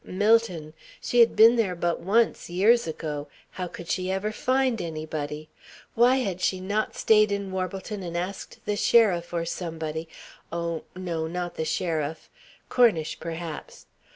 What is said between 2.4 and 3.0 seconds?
years